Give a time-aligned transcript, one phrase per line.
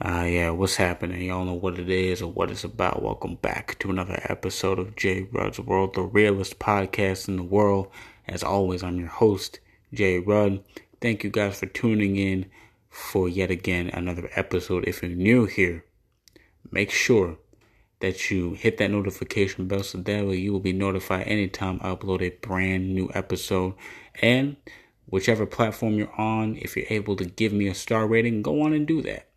[0.00, 1.22] Uh, yeah, what's happening?
[1.22, 3.00] Y'all know what it is or what it's about.
[3.00, 7.88] Welcome back to another episode of J Rudd's World, the realest podcast in the world.
[8.26, 9.60] As always, I'm your host,
[9.92, 10.64] J Rudd.
[11.00, 12.46] Thank you guys for tuning in
[12.90, 14.84] for yet again another episode.
[14.88, 15.84] If you're new here,
[16.72, 17.38] make sure
[18.00, 21.94] that you hit that notification bell so that way you will be notified anytime I
[21.94, 23.74] upload a brand new episode.
[24.20, 24.56] And
[25.06, 28.72] whichever platform you're on, if you're able to give me a star rating, go on
[28.72, 29.28] and do that.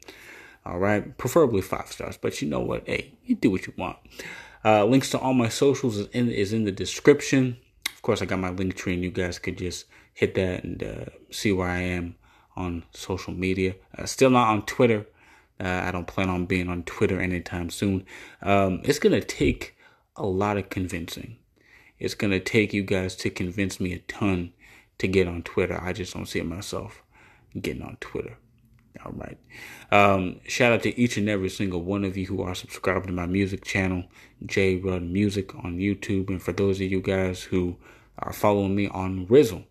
[0.68, 2.83] All right, preferably five stars, but you know what?
[2.86, 3.97] Hey, you do what you want.
[4.65, 7.57] Uh, links to all my socials is in, is in the description.
[7.96, 10.83] Of course, I got my link tree, and you guys could just hit that and
[10.83, 12.15] uh, see where I am
[12.57, 13.75] on social media.
[13.97, 15.07] Uh, still not on Twitter.
[15.57, 18.05] Uh, I don't plan on being on Twitter anytime soon.
[18.41, 19.77] Um, it's gonna take
[20.18, 21.38] a lot of convincing.
[21.97, 24.52] It's gonna take you guys to convince me a ton
[24.97, 25.79] to get on Twitter.
[25.82, 27.04] I just don't see it myself
[27.60, 28.38] getting on Twitter.
[29.06, 29.37] All right.
[29.92, 33.14] Um, shout out to each and every single one of you who are subscribed to
[33.14, 34.03] my music channel,
[34.45, 36.30] J Run Music on YouTube.
[36.30, 37.77] And for those of you guys who
[38.19, 39.66] are following me on Rizzle,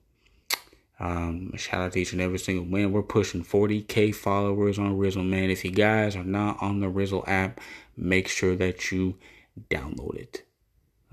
[0.98, 2.92] um, shout out to each and every single man.
[2.92, 5.50] We're pushing 40k followers on Rizzle, man.
[5.50, 7.60] If you guys are not on the Rizzle app,
[7.96, 9.18] make sure that you
[9.70, 10.44] download it.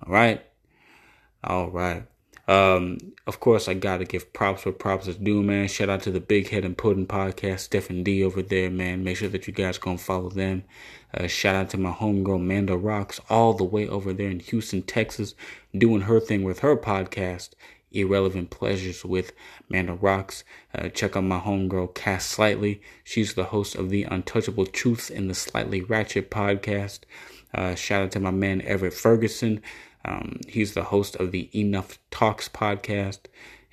[0.02, 0.46] All right.
[1.44, 2.06] All right.
[2.48, 5.68] Um, of course, I gotta give props where props is due, man.
[5.70, 9.04] Shout out to the Big Head and Pudding podcast, Stephen D over there, man.
[9.04, 10.64] Make sure that you guys go and follow them.
[11.14, 14.82] Uh, shout out to my homegirl Manda Rocks, all the way over there in Houston,
[14.82, 15.36] Texas,
[15.78, 17.52] doing her thing with her podcast,
[17.94, 19.32] Irrelevant Pleasures with
[19.70, 20.44] Manda Rocks.
[20.76, 22.82] Uh, check out my homegirl Cass Slightly.
[23.06, 27.02] She's the host of the Untouchable Truths in the Slightly Ratchet podcast.
[27.54, 29.62] Uh, shout out to my man Everett Ferguson.
[30.06, 33.20] Um, he's the host of the Enough Talks podcast.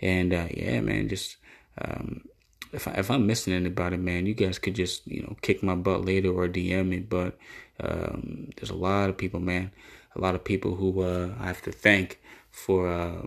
[0.00, 1.36] And uh, yeah, man, just
[1.78, 2.24] um,
[2.72, 5.74] if I, if I'm missing anybody, man, you guys could just you know kick my
[5.74, 6.98] butt later or DM me.
[7.00, 7.36] But
[7.80, 9.72] um, there's a lot of people, man,
[10.14, 12.20] a lot of people who uh, I have to thank
[12.50, 13.26] for uh,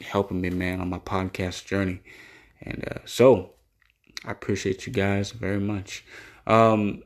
[0.00, 2.00] helping me, man, on my podcast journey.
[2.62, 3.52] And uh, so
[4.24, 6.04] I appreciate you guys very much.
[6.46, 7.02] Um,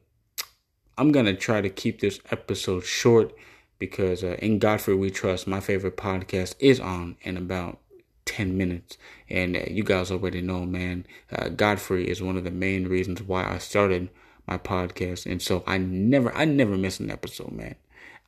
[0.97, 3.33] I'm gonna try to keep this episode short
[3.79, 7.79] because uh, in Godfrey We Trust, my favorite podcast is on in about
[8.27, 8.99] 10 minutes.
[9.29, 13.23] And uh, you guys already know, man, uh, Godfrey is one of the main reasons
[13.23, 14.11] why I started
[14.47, 15.31] my podcast.
[15.31, 17.77] And so I never, I never miss an episode, man.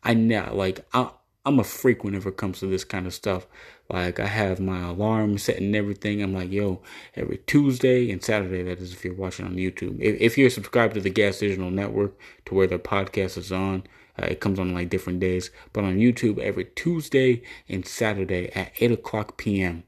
[0.03, 1.11] I never, like, I,
[1.47, 3.47] I'm a freak whenever it comes to this kind of stuff.
[3.89, 6.21] Like I have my alarm set and everything.
[6.21, 6.83] I'm like, yo,
[7.15, 10.01] every Tuesday and Saturday, that is if you're watching on YouTube.
[10.01, 13.85] If, if you're subscribed to the Gas Digital Network to where the podcast is on,
[14.21, 18.73] uh, it comes on like different days, but on YouTube every Tuesday and Saturday at
[18.79, 19.85] 8 o'clock p.m.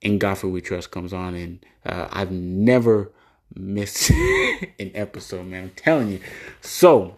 [0.00, 3.12] In Godfrey We Trust comes on, and uh, I've never
[3.54, 4.10] missed
[4.78, 5.64] an episode, man.
[5.64, 6.20] I'm telling you.
[6.60, 7.16] So,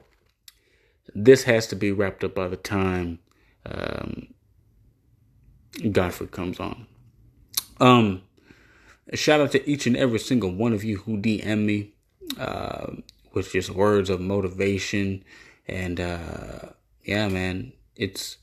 [1.15, 3.21] this has to be wrapped up by the time
[3.65, 4.29] um,
[5.91, 6.87] Godfrey comes on.
[7.81, 8.23] Um,
[9.15, 11.93] shout out to each and every single one of you who DM me
[12.39, 12.93] uh,
[13.33, 15.25] with just words of motivation,
[15.69, 16.71] and uh,
[17.05, 18.39] yeah, man, it's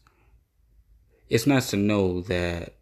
[1.30, 2.76] it's nice to know that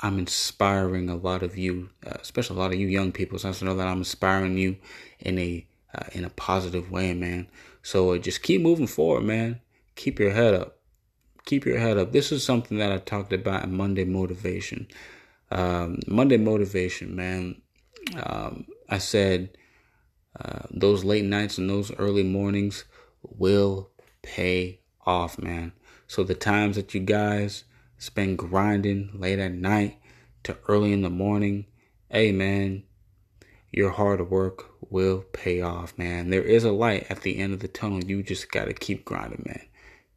[0.00, 3.36] I'm inspiring a lot of you, uh, especially a lot of you young people.
[3.36, 4.76] It's nice to know that I'm inspiring you
[5.18, 7.48] in a uh, in a positive way, man.
[7.82, 9.60] So uh, just keep moving forward, man.
[9.96, 10.78] Keep your head up.
[11.44, 12.12] Keep your head up.
[12.12, 14.86] This is something that I talked about in Monday Motivation.
[15.50, 17.60] Um, Monday Motivation, man.
[18.22, 19.56] Um, I said
[20.38, 22.84] uh, those late nights and those early mornings
[23.22, 23.90] will
[24.22, 25.72] pay off, man.
[26.06, 27.64] So the times that you guys
[27.98, 29.98] spend grinding late at night
[30.44, 31.66] to early in the morning,
[32.10, 32.84] hey, man,
[33.72, 36.30] your hard work will pay off, man.
[36.30, 38.02] There is a light at the end of the tunnel.
[38.02, 39.66] You just got to keep grinding, man.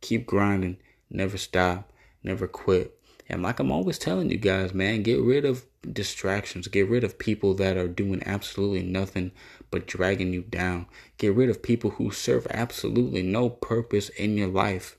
[0.01, 0.77] Keep grinding.
[1.09, 1.91] Never stop.
[2.23, 2.97] Never quit.
[3.29, 6.67] And like I'm always telling you guys, man, get rid of distractions.
[6.67, 9.31] Get rid of people that are doing absolutely nothing
[9.71, 10.87] but dragging you down.
[11.17, 14.97] Get rid of people who serve absolutely no purpose in your life.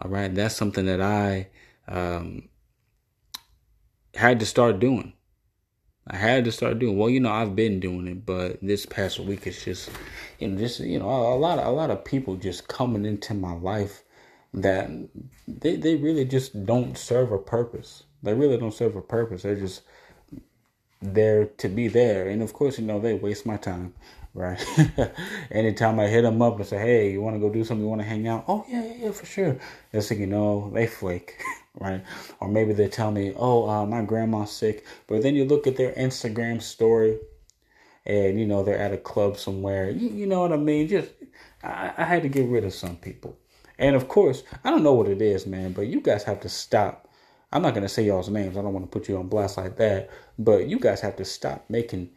[0.00, 1.48] All right, that's something that I
[1.88, 2.48] um,
[4.14, 5.12] had to start doing.
[6.06, 6.96] I had to start doing.
[6.96, 9.90] Well, you know, I've been doing it, but this past week it's just,
[10.38, 13.04] you know, just you know, a, a lot of a lot of people just coming
[13.04, 14.02] into my life
[14.54, 14.90] that
[15.46, 18.04] they they really just don't serve a purpose.
[18.22, 19.42] They really don't serve a purpose.
[19.42, 19.82] They're just
[21.02, 23.94] there to be there, and of course, you know, they waste my time,
[24.34, 24.62] right?
[25.50, 27.82] Anytime I hit them up and say, "Hey, you want to go do something?
[27.84, 29.58] You want to hang out?" Oh yeah, yeah, yeah, for sure.
[29.92, 31.40] Next thing you know, they flake,
[31.80, 32.02] right?
[32.40, 35.76] Or maybe they tell me, "Oh, uh, my grandma's sick," but then you look at
[35.76, 37.18] their Instagram story
[38.06, 39.90] and you know they're at a club somewhere.
[39.90, 40.88] You, you know what I mean?
[40.88, 41.10] Just
[41.62, 43.38] I, I had to get rid of some people,
[43.80, 45.72] and of course I don't know what it is, man.
[45.72, 47.08] But you guys have to stop.
[47.52, 48.56] I'm not gonna say y'all's names.
[48.56, 50.10] I don't want to put you on blast like that.
[50.38, 52.10] But you guys have to stop making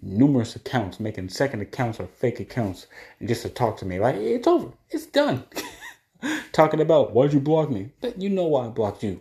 [0.00, 2.86] numerous accounts, making second accounts or fake accounts,
[3.24, 4.00] just to talk to me.
[4.00, 4.72] Like it's over.
[4.90, 5.44] It's done.
[6.52, 7.90] Talking about why'd you block me?
[8.00, 9.20] But You know why I blocked you.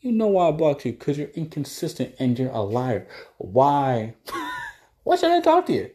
[0.00, 3.08] You know why I blocked you because you're inconsistent and you're a liar.
[3.38, 4.14] Why?
[5.02, 5.90] why should I talk to you?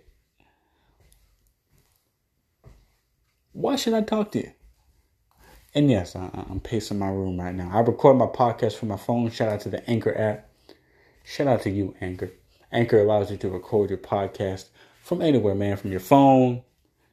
[3.53, 4.51] Why should I talk to you?
[5.75, 7.69] And yes, I, am pacing my room right now.
[7.73, 9.31] I record my podcast from my phone.
[9.31, 10.47] Shout out to the Anchor app.
[11.23, 12.31] Shout out to you, Anchor.
[12.71, 14.65] Anchor allows you to record your podcast
[15.01, 16.61] from anywhere, man, from your phone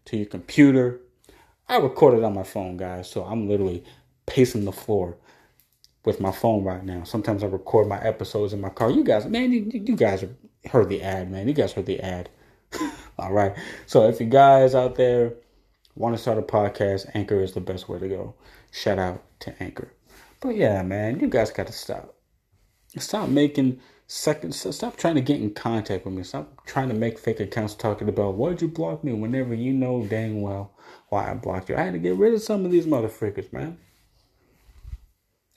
[0.06, 1.00] to your computer.
[1.68, 3.84] I record it on my phone, guys, so I'm literally
[4.26, 5.16] pacing the floor
[6.04, 7.04] with my phone right now.
[7.04, 8.90] Sometimes I record my episodes in my car.
[8.90, 10.24] You guys, man, you, you guys
[10.66, 11.48] heard the ad, man.
[11.48, 12.28] You guys heard the ad.
[13.18, 13.54] All right.
[13.86, 15.34] So if you guys out there
[15.94, 18.34] want to start a podcast, Anchor is the best way to go.
[18.70, 19.92] Shout out to Anchor.
[20.40, 22.14] But yeah, man, you guys got to stop.
[22.96, 24.52] Stop making second.
[24.54, 26.22] Stop trying to get in contact with me.
[26.22, 30.04] Stop trying to make fake accounts talking about why'd you block me whenever you know
[30.06, 30.72] dang well
[31.08, 31.76] why I blocked you.
[31.76, 33.78] I had to get rid of some of these motherfuckers, man.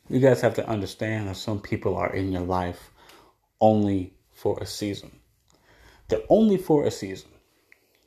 [0.09, 2.91] You guys have to understand that some people are in your life
[3.61, 5.11] only for a season.
[6.09, 7.29] They're only for a season,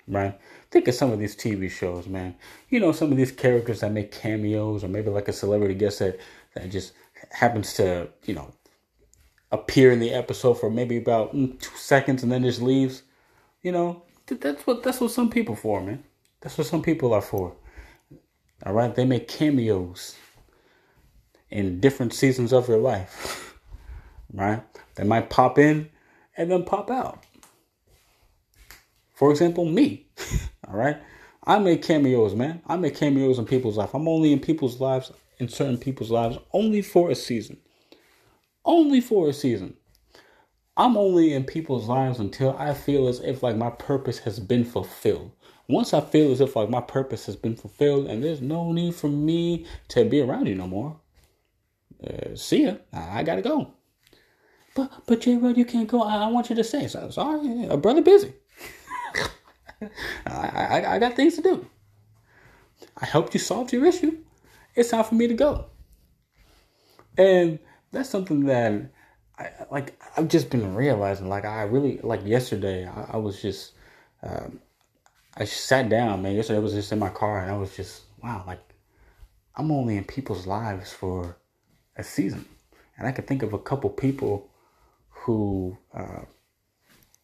[0.06, 0.38] right?
[0.76, 2.34] Think of some of these TV shows, man.
[2.68, 6.00] You know, some of these characters that make cameos, or maybe like a celebrity guest
[6.00, 6.20] that,
[6.52, 6.92] that just
[7.30, 8.52] happens to, you know,
[9.50, 13.04] appear in the episode for maybe about mm, two seconds and then just leaves.
[13.62, 16.04] You know, that's what that's what some people for, man.
[16.42, 17.56] That's what some people are for.
[18.66, 20.14] All right, they make cameos
[21.48, 23.58] in different seasons of your life.
[24.34, 24.62] right?
[24.96, 25.88] They might pop in
[26.36, 27.24] and then pop out.
[29.14, 30.08] For example, me.
[30.68, 30.98] All right?
[31.44, 32.60] I make cameos, man.
[32.66, 33.94] I make cameos in people's life.
[33.94, 37.58] I'm only in people's lives, in certain people's lives, only for a season.
[38.64, 39.76] Only for a season.
[40.76, 44.64] I'm only in people's lives until I feel as if like my purpose has been
[44.64, 45.30] fulfilled.
[45.68, 48.94] Once I feel as if like my purpose has been fulfilled and there's no need
[48.94, 51.00] for me to be around you no more,
[52.06, 52.74] uh, see ya.
[52.92, 53.72] I, gotta go.
[54.74, 56.02] But but J Rod, you can't go.
[56.02, 56.86] I, I, want you to stay.
[56.88, 58.34] So sorry, a brother busy.
[59.82, 59.88] I,
[60.26, 61.66] I I got things to do.
[62.96, 64.18] I helped you solve your issue.
[64.74, 65.66] It's time for me to go.
[67.16, 67.58] And
[67.92, 68.90] that's something that
[69.38, 70.00] I like.
[70.16, 71.28] I've just been realizing.
[71.28, 72.86] Like I really like yesterday.
[72.86, 73.72] I, I was just.
[74.22, 74.60] Um,
[75.38, 76.34] I sat down, man.
[76.34, 78.44] Yesterday I was just in my car, and I was just wow.
[78.46, 78.60] Like
[79.56, 81.36] I'm only in people's lives for
[81.96, 82.44] a season.
[82.98, 84.50] And I could think of a couple people
[85.08, 86.22] who uh,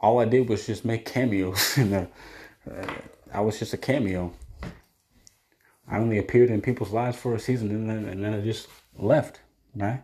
[0.00, 1.76] all I did was just make cameos.
[1.78, 2.06] and uh,
[3.32, 4.32] I was just a cameo.
[5.88, 8.68] I only appeared in people's lives for a season and then, and then I just
[8.96, 9.40] left,
[9.74, 10.02] right?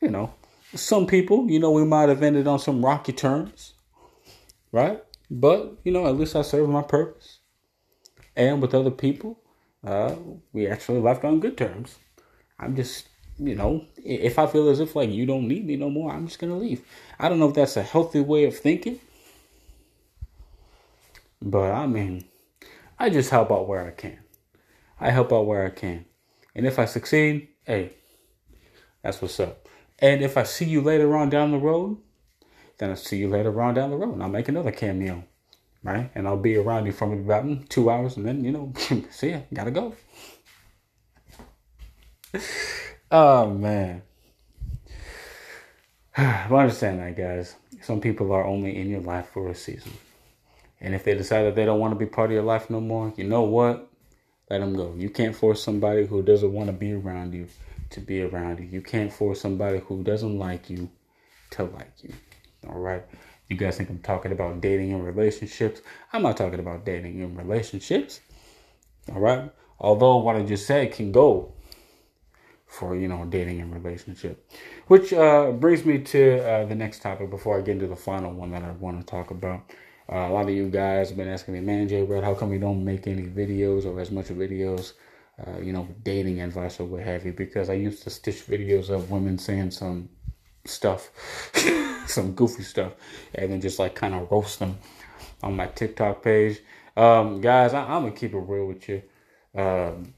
[0.00, 0.34] You know,
[0.74, 3.74] some people, you know, we might have ended on some rocky terms,
[4.70, 5.02] right?
[5.30, 7.38] But, you know, at least I served my purpose.
[8.36, 9.40] And with other people,
[9.84, 10.14] uh,
[10.52, 11.96] we actually left on good terms.
[12.58, 13.08] I'm just,
[13.38, 16.26] you know, if I feel as if like you don't need me no more, I'm
[16.26, 16.82] just gonna leave.
[17.18, 19.00] I don't know if that's a healthy way of thinking,
[21.50, 22.24] but I mean,
[22.98, 24.18] I just help out where I can.
[25.00, 26.06] I help out where I can,
[26.54, 27.92] and if I succeed, hey,
[29.02, 29.68] that's what's up.
[29.98, 31.98] And if I see you later on down the road,
[32.78, 35.24] then I'll see you later on down the road, and I'll make another cameo,
[35.82, 36.10] right?
[36.14, 38.72] And I'll be around you for about two hours, and then you know,
[39.10, 39.94] see ya, gotta go
[43.10, 44.02] oh man.
[46.16, 47.56] I understand that, guys.
[47.82, 49.92] Some people are only in your life for a season.
[50.80, 52.80] And if they decide that they don't want to be part of your life no
[52.80, 53.88] more, you know what?
[54.50, 54.94] Let them go.
[54.96, 57.48] You can't force somebody who doesn't want to be around you
[57.90, 58.66] to be around you.
[58.66, 60.90] You can't force somebody who doesn't like you
[61.50, 62.12] to like you.
[62.68, 63.04] All right?
[63.48, 65.80] You guys think I'm talking about dating and relationships?
[66.12, 68.20] I'm not talking about dating and relationships.
[69.12, 69.50] All right?
[69.78, 71.52] Although what I just said can go
[72.66, 74.44] for you know dating and relationship
[74.88, 78.32] which uh, brings me to uh, the next topic before i get into the final
[78.32, 79.70] one that i want to talk about
[80.10, 82.52] uh, a lot of you guys have been asking me man jay Red, how come
[82.52, 84.92] you don't make any videos or as much videos
[85.46, 87.32] uh, you know dating advice or what have you?
[87.32, 90.08] Because i used to stitch videos of women saying some
[90.64, 91.10] stuff
[92.06, 92.92] some goofy stuff
[93.34, 94.78] and then just like kind of roast them
[95.42, 96.60] on my tiktok page.
[96.96, 99.02] Um, guys I, am gonna keep it real with you.
[99.54, 100.14] Um,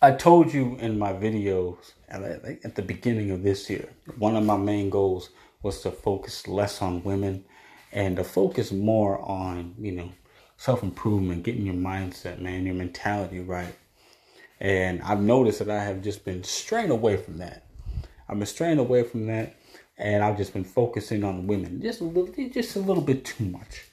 [0.00, 4.56] I told you in my videos at the beginning of this year, one of my
[4.56, 5.30] main goals
[5.62, 7.44] was to focus less on women
[7.92, 10.12] and to focus more on, you know,
[10.56, 13.74] self improvement, getting your mindset, man, your mentality right.
[14.60, 17.66] And I've noticed that I have just been straying away from that.
[18.28, 19.56] I've been straying away from that,
[19.98, 23.44] and I've just been focusing on women just a little, just a little bit too
[23.44, 23.84] much.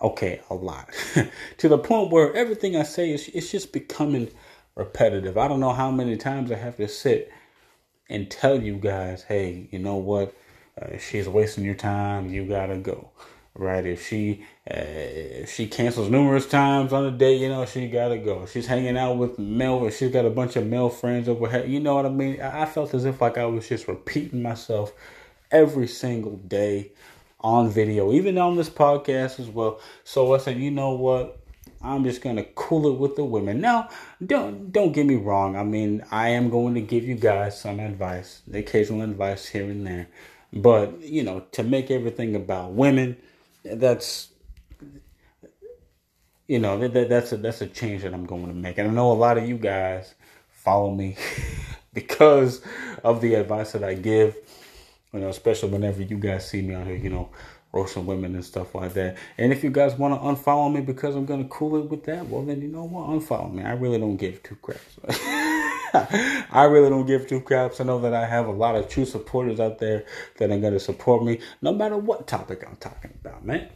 [0.00, 0.88] Okay, a lot
[1.58, 4.30] to the point where everything I say is it's just becoming
[4.76, 5.36] repetitive.
[5.36, 7.32] I don't know how many times I have to sit
[8.08, 10.32] and tell you guys, hey, you know what?
[10.80, 12.28] Uh, she's wasting your time.
[12.30, 13.10] You gotta go,
[13.54, 13.84] right?
[13.84, 18.18] If she uh, if she cancels numerous times on a date, you know she gotta
[18.18, 18.46] go.
[18.46, 19.88] She's hanging out with male.
[19.90, 21.64] She's got a bunch of male friends over here.
[21.64, 22.40] You know what I mean?
[22.40, 24.92] I felt as if like I was just repeating myself
[25.50, 26.92] every single day
[27.40, 29.80] on video, even on this podcast as well.
[30.04, 31.38] So I said, you know what?
[31.80, 33.60] I'm just gonna cool it with the women.
[33.60, 33.88] Now,
[34.24, 35.56] don't don't get me wrong.
[35.56, 39.64] I mean, I am going to give you guys some advice, the occasional advice here
[39.64, 40.08] and there.
[40.52, 43.16] But you know, to make everything about women,
[43.64, 44.28] that's
[46.46, 48.78] you know that, that's a that's a change that I'm going to make.
[48.78, 50.14] And I know a lot of you guys
[50.50, 51.16] follow me
[51.92, 52.62] because
[53.04, 54.36] of the advice that I give.
[55.12, 57.30] You know, especially whenever you guys see me out here, you know,
[57.72, 59.16] roasting women and stuff like that.
[59.36, 62.26] And if you guys want to unfollow me because I'm gonna cool it with that,
[62.28, 63.62] well then you know what, unfollow me.
[63.62, 64.98] I really don't give two craps.
[66.50, 67.80] I really don't give two craps.
[67.80, 70.04] I know that I have a lot of true supporters out there
[70.38, 73.68] that are gonna support me no matter what topic I'm talking about, man.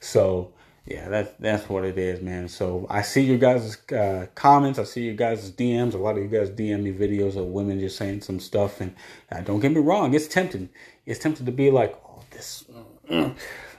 [0.00, 0.52] So
[0.86, 2.48] yeah, that's that's what it is, man.
[2.48, 4.78] So I see you guys' uh, comments.
[4.78, 5.94] I see you guys' DMs.
[5.94, 8.94] A lot of you guys DM me videos of women just saying some stuff, and
[9.30, 10.70] uh, don't get me wrong, it's tempting.
[11.04, 12.64] It's tempting to be like, oh, this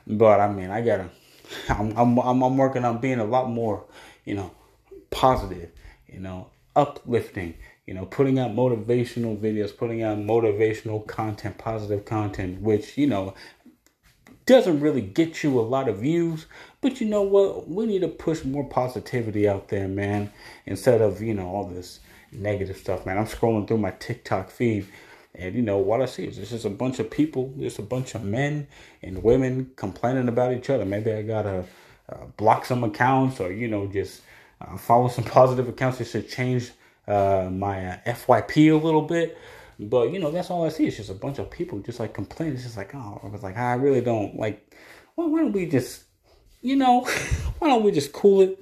[0.07, 1.09] but I mean, I gotta.
[1.69, 3.85] I'm, I'm I'm working on being a lot more,
[4.23, 4.51] you know,
[5.09, 5.71] positive,
[6.07, 7.55] you know, uplifting,
[7.85, 13.33] you know, putting out motivational videos, putting out motivational content, positive content, which you know
[14.45, 16.47] doesn't really get you a lot of views,
[16.81, 17.69] but you know what?
[17.69, 20.31] We need to push more positivity out there, man,
[20.65, 21.99] instead of you know all this
[22.31, 23.17] negative stuff, man.
[23.17, 24.87] I'm scrolling through my TikTok feed
[25.35, 27.83] and you know what I see is this is a bunch of people, just a
[27.83, 28.67] bunch of men
[29.01, 30.85] and women complaining about each other.
[30.85, 31.65] Maybe I gotta
[32.09, 34.21] uh, block some accounts, or you know, just
[34.61, 36.71] uh, follow some positive accounts just to change
[37.07, 39.37] uh, my uh, FYP a little bit.
[39.79, 40.85] But you know, that's all I see.
[40.85, 42.55] It's just a bunch of people just like complaining.
[42.55, 44.75] It's just like, oh, I was like, I really don't like.
[45.15, 46.03] Why, why don't we just,
[46.61, 47.01] you know,
[47.59, 48.59] why don't we just cool it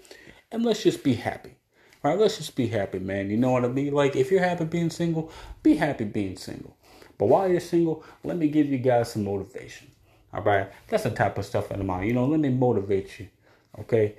[0.51, 1.55] and let's just be happy.
[2.03, 3.29] Right, let's just be happy, man.
[3.29, 3.91] You know what I mean?
[3.91, 5.31] Like, if you're happy being single,
[5.63, 6.77] be happy being single.
[7.17, 9.91] But while you're single, let me give you guys some motivation.
[10.33, 12.07] All right, that's the type of stuff in mind.
[12.07, 13.27] You know, let me motivate you.
[13.79, 14.15] Okay,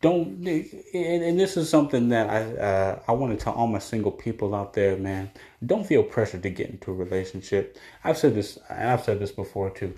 [0.00, 0.46] don't.
[0.46, 4.12] And, and this is something that I uh, I want to tell all my single
[4.12, 5.30] people out there, man.
[5.64, 7.78] Don't feel pressured to get into a relationship.
[8.04, 8.58] I've said this.
[8.70, 9.94] I've said this before too.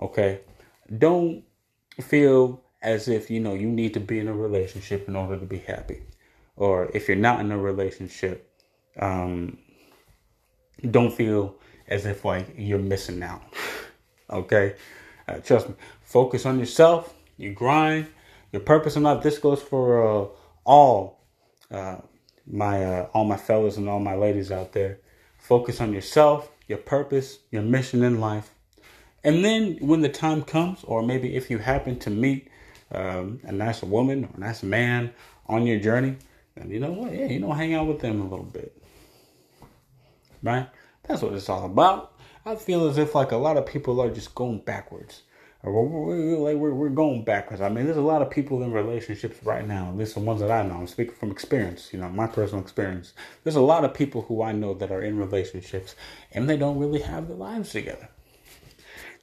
[0.00, 0.40] Okay,
[0.98, 1.44] don't
[2.00, 5.46] feel as if you know you need to be in a relationship in order to
[5.46, 6.02] be happy
[6.56, 8.50] or if you're not in a relationship,
[8.98, 9.58] um,
[10.90, 11.56] don't feel
[11.88, 13.42] as if like you're missing out.
[14.30, 14.76] okay,
[15.28, 15.74] uh, trust me.
[16.02, 17.14] Focus on yourself.
[17.36, 18.06] You grind.
[18.54, 19.20] Your purpose in life.
[19.20, 20.28] This goes for uh,
[20.62, 21.18] all
[21.72, 21.96] uh,
[22.46, 25.00] my uh, all my fellas and all my ladies out there.
[25.38, 28.52] Focus on yourself, your purpose, your mission in life,
[29.24, 32.46] and then when the time comes, or maybe if you happen to meet
[32.92, 35.12] um, a nice woman or a nice man
[35.48, 36.14] on your journey,
[36.54, 37.12] and you know what?
[37.12, 38.80] Yeah, you know, hang out with them a little bit.
[40.44, 40.68] Right?
[41.08, 42.14] That's what it's all about.
[42.46, 45.22] I feel as if like a lot of people are just going backwards.
[45.70, 47.62] We're, like we're, we're going backwards.
[47.62, 50.40] I mean, there's a lot of people in relationships right now, at least the ones
[50.40, 50.74] that I know.
[50.74, 53.14] I'm speaking from experience, you know, my personal experience.
[53.42, 55.94] There's a lot of people who I know that are in relationships
[56.32, 58.08] and they don't really have their lives together.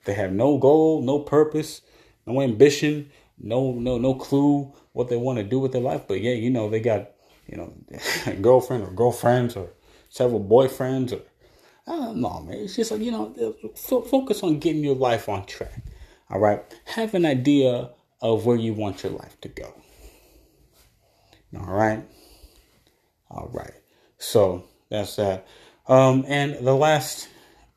[0.05, 1.81] They have no goal, no purpose,
[2.25, 6.03] no ambition, no no no clue what they want to do with their life.
[6.07, 7.11] But yeah, you know, they got
[7.47, 7.73] you know,
[8.41, 9.69] girlfriend or girlfriends or
[10.09, 11.21] several boyfriends or
[11.87, 12.57] I don't know, man.
[12.57, 15.81] It's just like, you know, focus on getting your life on track.
[16.31, 16.63] All right.
[16.85, 17.89] Have an idea
[18.21, 19.73] of where you want your life to go.
[21.57, 22.05] All right.
[23.29, 23.73] All right.
[24.17, 25.45] So that's that.
[25.87, 27.27] Um, and the last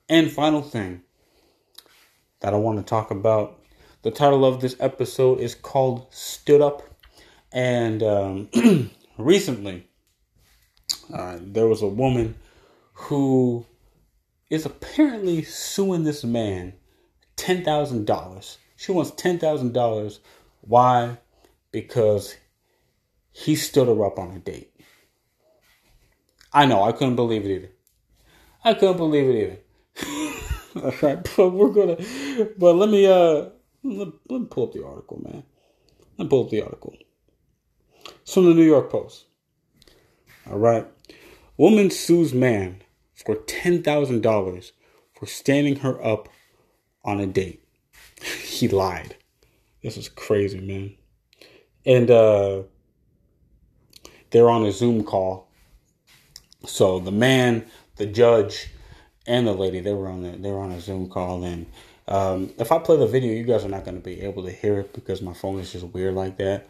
[0.08, 1.02] and final thing
[2.40, 3.60] that I want to talk about
[4.02, 6.82] the title of this episode is called Stood Up.
[7.52, 8.50] And um,
[9.18, 9.88] recently,
[11.12, 12.36] uh, there was a woman
[12.92, 13.66] who
[14.48, 16.74] is apparently suing this man
[17.36, 18.56] $10,000.
[18.76, 20.18] She wants $10,000.
[20.62, 21.18] Why?
[21.72, 22.36] Because
[23.32, 24.70] he stood her up on a date.
[26.52, 27.70] I know, I couldn't believe it either.
[28.64, 29.58] I couldn't believe it either.
[30.82, 31.28] All right.
[31.36, 31.96] But we're gonna
[32.58, 33.50] but let me uh
[33.82, 35.44] Let, let me pull up the article, man.
[36.16, 36.96] Let me pull up the article.
[38.22, 39.26] It's from the New York Post.
[40.50, 40.86] All right.
[41.56, 42.82] Woman sues man
[43.14, 44.72] for $10,000
[45.14, 46.28] for standing her up
[47.04, 47.62] on a date.
[48.22, 49.16] he lied.
[49.82, 50.94] This is crazy, man.
[51.84, 52.62] And uh
[54.30, 55.48] they're on a Zoom call.
[56.66, 58.68] So the man, the judge,
[59.26, 61.66] and the lady, they were on the, they were on a Zoom call and
[62.06, 64.52] um, if I play the video, you guys are not going to be able to
[64.52, 66.66] hear it because my phone is just weird like that.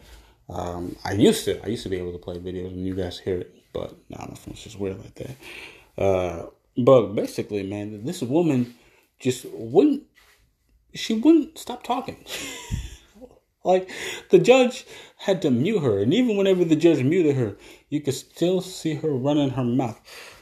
[0.49, 3.19] Um, I used to, I used to be able to play videos and you guys
[3.19, 6.01] hear it, but now my phone's just weird like that.
[6.01, 6.45] Uh,
[6.77, 8.75] but basically, man, this woman
[9.19, 10.03] just wouldn't,
[10.95, 12.25] she wouldn't stop talking.
[13.63, 13.89] like
[14.29, 14.85] the judge
[15.17, 17.57] had to mute her, and even whenever the judge muted her,
[17.89, 19.99] you could still see her running her mouth.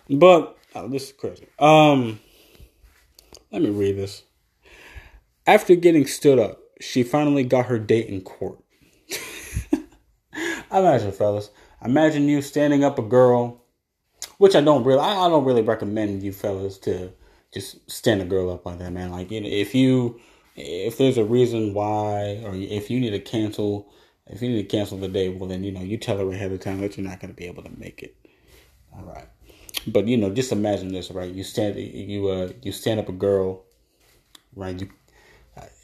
[0.09, 1.47] But oh, this is crazy.
[1.59, 2.19] Um,
[3.51, 4.23] let me read this.
[5.45, 8.59] After getting stood up, she finally got her date in court.
[10.71, 11.49] imagine, fellas,
[11.83, 13.63] imagine you standing up a girl,
[14.37, 17.11] which I don't really, I, I don't really recommend you fellas to
[17.53, 19.11] just stand a girl up like that, man.
[19.11, 20.19] Like, you know, if you,
[20.55, 23.91] if there's a reason why, or if you need to cancel,
[24.27, 26.51] if you need to cancel the day, well, then you know you tell her ahead
[26.51, 28.15] of time that you're not going to be able to make it.
[28.95, 29.27] All right,
[29.87, 31.31] but you know, just imagine this, right?
[31.31, 33.63] You stand, you uh, you stand up a girl,
[34.55, 34.79] right?
[34.79, 34.89] You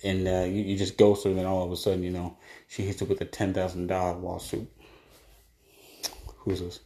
[0.04, 2.38] and uh, you, you just go through, and then all of a sudden, you know,
[2.68, 4.72] she hits you with a ten thousand dollar lawsuit.
[6.38, 6.80] Who's this?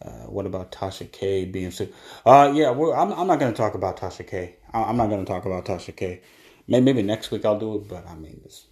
[0.00, 1.92] Uh, what about Tasha K being sued?
[2.26, 4.56] Uh, yeah, well, I'm, I'm not going to talk about Tasha K.
[4.72, 6.22] I'm not going to talk about Tasha K.
[6.66, 8.66] Maybe, maybe next week I'll do it, but I mean, it's,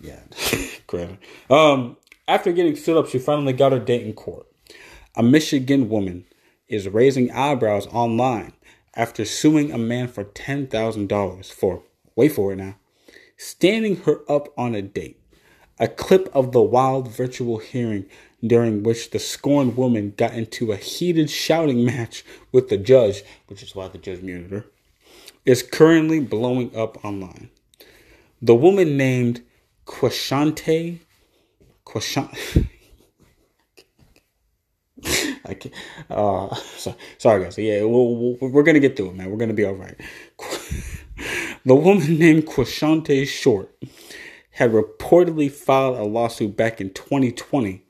[0.00, 0.20] yeah,
[0.86, 1.18] crazy.
[1.48, 1.96] Um,
[2.28, 4.46] after getting stood up, she finally got her date in court.
[5.14, 6.24] A Michigan woman
[6.68, 8.52] is raising eyebrows online
[8.94, 11.82] after suing a man for $10,000 for
[12.16, 12.76] wait for it now,
[13.36, 15.20] standing her up on a date.
[15.78, 18.06] A clip of the wild virtual hearing
[18.44, 23.62] during which the scorned woman got into a heated shouting match with the judge, which
[23.62, 24.64] is why the judge muted her,
[25.46, 27.50] is currently blowing up online.
[28.42, 29.42] The woman named
[29.86, 30.98] Quashante
[31.86, 32.68] Quashante
[35.44, 35.74] I can't.
[36.10, 37.56] Uh, so, sorry guys.
[37.58, 39.30] Yeah, we'll, we are gonna get through it, man.
[39.30, 39.96] We're gonna be all right.
[41.64, 43.74] The woman named Quashante Short
[44.52, 47.82] had reportedly filed a lawsuit back in 2020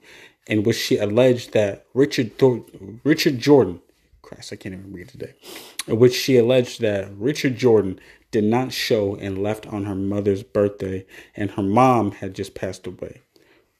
[0.46, 2.64] in which she alleged that Richard Thor-
[3.04, 3.82] Richard Jordan,
[4.26, 5.34] Christ, I can't even read today,
[5.86, 8.00] in which she alleged that Richard Jordan
[8.32, 12.86] did not show and left on her mother's birthday, and her mom had just passed
[12.86, 13.22] away.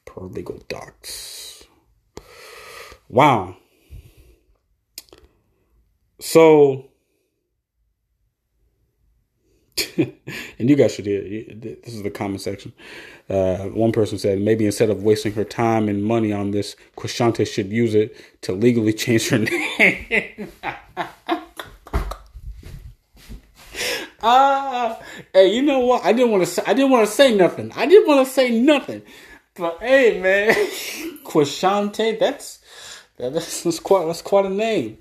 [0.05, 1.65] Per legal docs.
[3.09, 3.57] Wow.
[6.19, 6.86] So
[9.97, 11.21] and you guys should hear
[11.53, 12.73] this is the comment section.
[13.29, 17.45] Uh, one person said maybe instead of wasting her time and money on this, Quashante
[17.45, 20.51] should use it to legally change her name.
[24.19, 26.03] Ah, uh, hey, you know what?
[26.03, 26.63] I didn't want to say.
[26.65, 27.71] I didn't want to say nothing.
[27.75, 29.03] I didn't want to say nothing.
[29.53, 30.55] But hey, man,
[31.23, 32.59] Quashante, that's
[33.17, 34.97] that's, that's quite that's quite a name.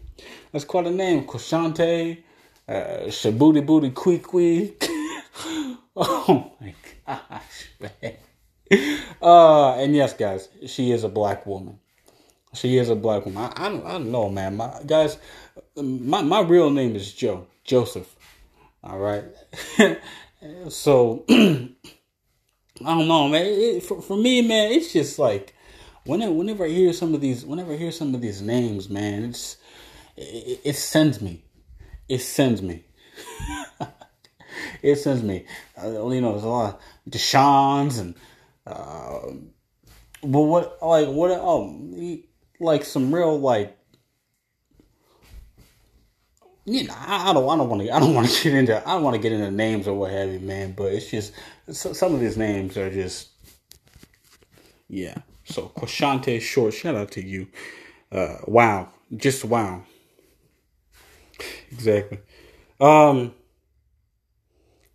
[0.53, 2.23] That's quite a name, Quashante
[2.69, 4.75] uh, Shabooty Booty Quee
[5.97, 6.75] oh my
[7.07, 8.17] gosh, man.
[9.23, 11.79] Uh, and yes, guys, she is a black woman.
[12.55, 13.43] She is a black woman.
[13.43, 14.57] I, I, don't, I don't know, man.
[14.57, 15.19] My guys,
[15.77, 18.15] my my real name is Joe Joseph.
[18.83, 19.25] All right.
[20.69, 21.69] so I
[22.85, 23.47] don't know, man.
[23.47, 25.55] It, for, for me, man, it's just like
[26.05, 29.25] whenever whenever I hear some of these, whenever I hear some of these names, man,
[29.25, 29.57] it's
[30.17, 31.43] it, it sends me
[32.09, 32.85] it sends me.
[34.83, 35.45] it sends me.
[35.81, 38.14] Uh, you know, there's a lot of Deshaun's and,
[38.66, 39.21] uh,
[40.23, 42.19] but what, like, what, oh,
[42.59, 43.77] like some real, like,
[46.64, 48.88] you know, I, I don't, I don't want to, I don't want to get into,
[48.88, 50.73] I don't want to get into names or what have you, man.
[50.73, 51.33] But it's just
[51.71, 53.29] some of these names are just,
[54.88, 55.19] yeah.
[55.45, 57.47] So Quashante Short, shout out to you.
[58.11, 59.85] Uh, wow, just wow
[61.71, 62.19] exactly.
[62.81, 63.35] Um,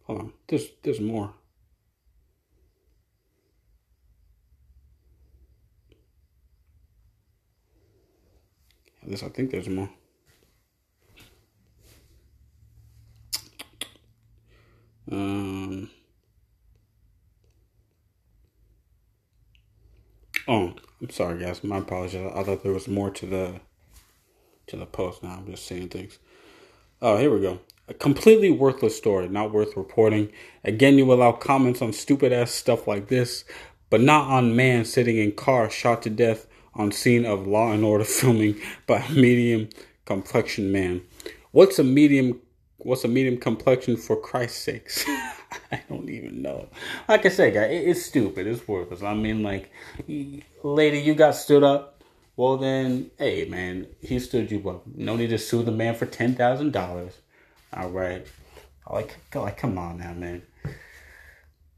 [0.04, 0.34] hold on.
[0.48, 1.34] There's there's more.
[9.04, 9.90] At least I think there's more.
[15.12, 15.90] Um.
[20.48, 21.64] Oh, I'm sorry, guys.
[21.64, 22.32] My apologies.
[22.36, 23.60] I thought there was more to the
[24.68, 25.24] to the post.
[25.24, 26.20] Now I'm just saying things.
[27.04, 27.60] Oh, here we go.
[27.88, 30.32] A completely worthless story, not worth reporting.
[30.64, 33.44] Again, you allow comments on stupid ass stuff like this,
[33.90, 37.84] but not on man sitting in car shot to death on scene of Law and
[37.84, 39.70] Order filming by medium
[40.06, 41.02] complexion man.
[41.50, 42.40] What's a medium?
[42.78, 45.04] What's a medium complexion for Christ's sakes?
[45.72, 46.70] I don't even know.
[47.10, 48.46] Like I said, guy, it's stupid.
[48.46, 49.02] It's worthless.
[49.02, 49.72] I mean, like,
[50.64, 51.91] lady, you got stood up.
[52.42, 54.88] Well, then, hey, man, he stood you up.
[54.88, 57.14] No need to sue the man for ten thousand dollars.
[57.72, 58.26] All right,
[58.90, 60.42] like, like, come on now, man.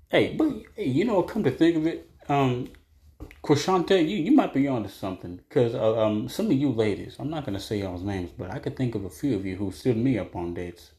[0.07, 2.69] Hey, but hey, you know, come to think of it, um,
[3.43, 7.29] Quashante, you, you might be onto something because uh, um, some of you ladies, I'm
[7.29, 9.69] not gonna say y'all's names, but I could think of a few of you who
[9.69, 10.91] stood me up on dates.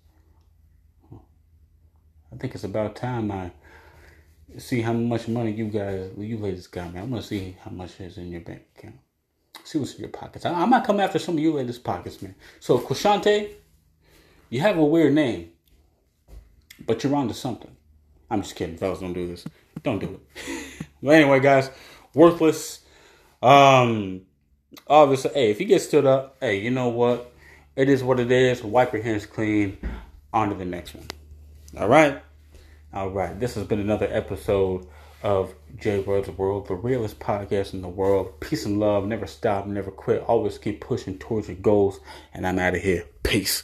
[1.11, 3.50] I think it's about time I
[4.59, 7.05] see how much money you guys, you ladies got, man.
[7.05, 8.96] I'm gonna see how much is in your bank account.
[9.64, 10.44] See what's in your pockets.
[10.44, 12.35] I, I might come after some of you ladies' pockets, man.
[12.61, 13.50] So, Quashante,
[14.50, 15.50] you have a weird name,
[16.87, 17.74] but you're onto something.
[18.31, 19.00] I'm just kidding, fellas.
[19.00, 19.44] Don't do this.
[19.83, 20.87] Don't do it.
[21.03, 21.70] but anyway, guys,
[22.14, 22.81] worthless.
[23.42, 24.22] Um,
[24.87, 27.33] obviously, hey, if you get stood up, hey, you know what?
[27.74, 28.62] It is what it is.
[28.62, 29.79] Wipe your hands clean.
[30.33, 31.07] On to the next one.
[31.79, 32.20] All right.
[32.92, 33.38] All right.
[33.38, 34.87] This has been another episode
[35.25, 38.39] of J World's World, the realest podcast in the world.
[38.41, 39.07] Peace and love.
[39.07, 40.23] Never stop, never quit.
[40.23, 41.99] Always keep pushing towards your goals.
[42.35, 43.07] And I'm out of here.
[43.23, 43.63] Peace.